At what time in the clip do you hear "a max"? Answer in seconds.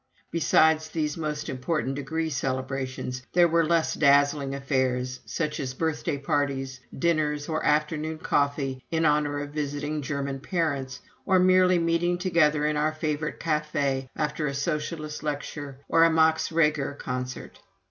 16.03-16.51